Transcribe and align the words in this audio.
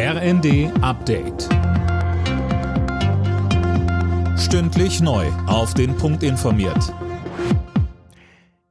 RND 0.00 0.70
Update. 0.80 1.48
Stündlich 4.38 5.00
neu. 5.00 5.26
Auf 5.48 5.74
den 5.74 5.96
Punkt 5.96 6.22
informiert. 6.22 6.94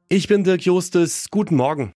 Ich 0.07 0.29
bin 0.29 0.45
Dirk 0.45 0.61
Justes. 0.61 1.27
Guten 1.29 1.57
Morgen. 1.57 1.91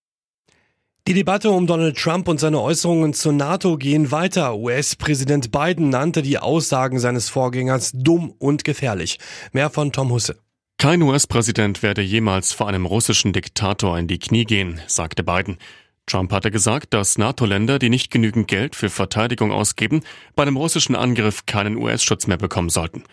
Die 1.07 1.13
Debatte 1.13 1.49
um 1.49 1.65
Donald 1.65 1.97
Trump 1.97 2.27
und 2.27 2.41
seine 2.41 2.59
Äußerungen 2.59 3.13
zur 3.13 3.31
NATO 3.31 3.77
gehen 3.77 4.11
weiter. 4.11 4.57
US-Präsident 4.57 5.49
Biden 5.49 5.87
nannte 5.87 6.23
die 6.23 6.37
Aussagen 6.37 6.99
seines 6.99 7.29
Vorgängers 7.29 7.93
dumm 7.93 8.33
und 8.37 8.65
gefährlich. 8.65 9.17
Mehr 9.53 9.69
von 9.69 9.93
Tom 9.93 10.11
Husse. 10.11 10.39
Kein 10.77 11.01
US-Präsident 11.01 11.83
werde 11.83 12.01
jemals 12.01 12.51
vor 12.51 12.67
einem 12.67 12.85
russischen 12.85 13.31
Diktator 13.31 13.97
in 13.97 14.07
die 14.07 14.19
Knie 14.19 14.43
gehen, 14.43 14.81
sagte 14.87 15.23
Biden. 15.23 15.57
Trump 16.05 16.31
hatte 16.31 16.51
gesagt, 16.51 16.93
dass 16.93 17.17
NATO-Länder, 17.17 17.79
die 17.79 17.89
nicht 17.89 18.11
genügend 18.11 18.47
Geld 18.47 18.75
für 18.75 18.89
Verteidigung 18.89 19.51
ausgeben, 19.51 20.01
bei 20.35 20.43
einem 20.43 20.57
russischen 20.57 20.95
Angriff 20.95 21.45
keinen 21.45 21.77
US-Schutz 21.77 22.27
mehr 22.27 22.37
bekommen 22.37 22.69
sollten. 22.69 23.03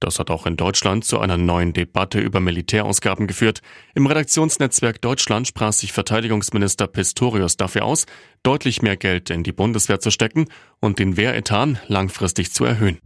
Das 0.00 0.18
hat 0.18 0.30
auch 0.30 0.46
in 0.46 0.56
Deutschland 0.56 1.04
zu 1.04 1.20
einer 1.20 1.36
neuen 1.36 1.74
Debatte 1.74 2.20
über 2.20 2.40
Militärausgaben 2.40 3.26
geführt. 3.26 3.60
Im 3.94 4.06
Redaktionsnetzwerk 4.06 5.02
Deutschland 5.02 5.46
sprach 5.46 5.74
sich 5.74 5.92
Verteidigungsminister 5.92 6.86
Pistorius 6.86 7.58
dafür 7.58 7.84
aus, 7.84 8.06
deutlich 8.42 8.80
mehr 8.80 8.96
Geld 8.96 9.28
in 9.28 9.42
die 9.42 9.52
Bundeswehr 9.52 10.00
zu 10.00 10.10
stecken 10.10 10.46
und 10.80 10.98
den 10.98 11.18
Wehretat 11.18 11.82
langfristig 11.88 12.50
zu 12.50 12.64
erhöhen. 12.64 12.98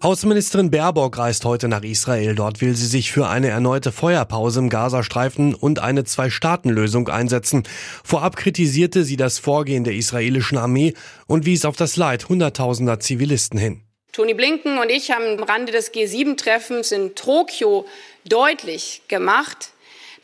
Außenministerin 0.00 0.70
Baerbock 0.70 1.18
reist 1.18 1.44
heute 1.44 1.66
nach 1.66 1.82
Israel. 1.82 2.36
Dort 2.36 2.60
will 2.60 2.76
sie 2.76 2.86
sich 2.86 3.10
für 3.10 3.26
eine 3.26 3.48
erneute 3.48 3.90
Feuerpause 3.90 4.60
im 4.60 4.68
Gazastreifen 4.68 5.56
und 5.56 5.80
eine 5.80 6.04
Zwei-Staaten-Lösung 6.04 7.08
einsetzen. 7.08 7.64
Vorab 8.04 8.36
kritisierte 8.36 9.02
sie 9.02 9.16
das 9.16 9.40
Vorgehen 9.40 9.82
der 9.82 9.94
israelischen 9.94 10.56
Armee 10.56 10.94
und 11.26 11.46
wies 11.46 11.64
auf 11.64 11.74
das 11.74 11.96
Leid 11.96 12.28
hunderttausender 12.28 13.00
Zivilisten 13.00 13.58
hin. 13.58 13.82
Tony 14.12 14.34
Blinken 14.34 14.78
und 14.78 14.88
ich 14.88 15.10
haben 15.10 15.36
am 15.36 15.42
Rande 15.42 15.72
des 15.72 15.92
G7-Treffens 15.92 16.92
in 16.92 17.16
Tokio 17.16 17.84
deutlich 18.24 19.02
gemacht, 19.08 19.70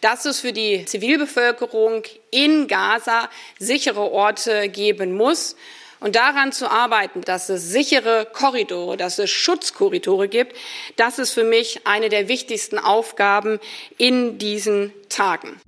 dass 0.00 0.24
es 0.24 0.38
für 0.38 0.52
die 0.52 0.84
Zivilbevölkerung 0.84 2.04
in 2.30 2.68
Gaza 2.68 3.28
sichere 3.58 4.12
Orte 4.12 4.68
geben 4.68 5.16
muss 5.16 5.56
und 6.00 6.16
daran 6.16 6.52
zu 6.52 6.70
arbeiten, 6.70 7.22
dass 7.22 7.48
es 7.48 7.70
sichere 7.70 8.26
Korridore, 8.32 8.96
dass 8.96 9.18
es 9.18 9.30
Schutzkorridore 9.30 10.28
gibt, 10.28 10.56
das 10.96 11.18
ist 11.18 11.32
für 11.32 11.44
mich 11.44 11.86
eine 11.86 12.08
der 12.08 12.28
wichtigsten 12.28 12.78
Aufgaben 12.78 13.58
in 13.98 14.38
diesen 14.38 14.92
Tagen. 15.08 15.60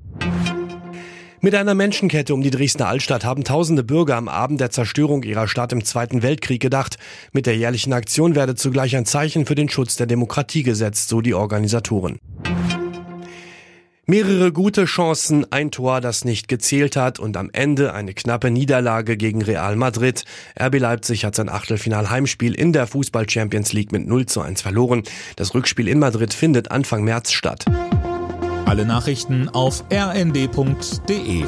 Mit 1.47 1.55
einer 1.55 1.75
Menschenkette 1.75 2.35
um 2.35 2.43
die 2.43 2.51
Dresdner 2.51 2.89
Altstadt 2.89 3.25
haben 3.25 3.45
tausende 3.45 3.85
Bürger 3.85 4.17
am 4.17 4.27
Abend 4.27 4.61
der 4.61 4.73
Zerstörung 4.73 5.23
ihrer 5.23 5.47
Stadt 5.47 5.73
im 5.73 5.85
Zweiten 5.85 6.23
Weltkrieg 6.23 6.61
gedacht. 6.61 6.99
Mit 7.31 7.47
der 7.47 7.57
jährlichen 7.57 7.93
Aktion 7.93 8.35
werde 8.35 8.57
zugleich 8.57 8.97
ein 8.97 9.07
Zeichen 9.07 9.47
für 9.47 9.55
den 9.55 9.69
Schutz 9.69 9.95
der 9.95 10.07
Demokratie 10.07 10.65
gesetzt, 10.65 11.09
so 11.09 11.21
die 11.21 11.35
Organisatoren. 11.35 12.19
Mehrere 14.09 14.53
gute 14.53 14.85
Chancen, 14.85 15.51
ein 15.51 15.73
Tor, 15.73 16.01
das 16.01 16.25
nicht 16.25 16.47
gezählt 16.47 16.95
hat 16.95 17.19
und 17.19 17.37
am 17.37 17.51
Ende 17.53 17.93
eine 17.93 18.15
knappe 18.15 18.53
Niederlage 18.53 19.17
gegen 19.17 19.43
Real 19.43 19.75
Madrid. 19.75 20.25
RB 20.57 20.79
Leipzig 20.79 21.25
hat 21.25 21.35
sein 21.35 21.49
Achtelfinal-Heimspiel 21.49 22.55
in 22.55 22.73
der 22.73 22.87
Fußball 22.87 23.29
Champions 23.29 23.73
League 23.73 23.91
mit 23.91 24.07
0 24.07 24.27
zu 24.27 24.43
1 24.43 24.63
verloren. 24.63 25.03
Das 25.35 25.55
Rückspiel 25.55 25.89
in 25.89 25.99
Madrid 25.99 26.33
findet 26.35 26.71
Anfang 26.71 27.03
März 27.03 27.33
statt. 27.33 27.65
Alle 28.65 28.87
Nachrichten 28.87 29.49
auf 29.49 29.83
rnd.de 29.93 31.45